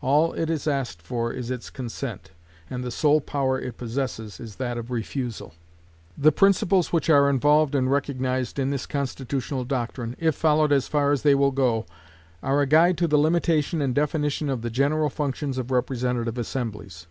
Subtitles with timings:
[0.00, 2.32] All it is asked for is its consent,
[2.68, 5.54] and the sole power it possesses is that of refusal.
[6.18, 11.12] The principles which are involved and recognized in this constitutional doctrine, if followed as far
[11.12, 11.86] as they will go,
[12.42, 17.06] are a guide to the limitation and definition of the general functions of representative assemblies.